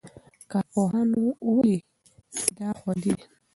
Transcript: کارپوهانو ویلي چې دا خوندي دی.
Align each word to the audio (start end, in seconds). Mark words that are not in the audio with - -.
کارپوهانو 0.51 1.19
ویلي 1.55 1.77
چې 2.37 2.45
دا 2.57 2.69
خوندي 2.79 3.11
دی. 3.17 3.23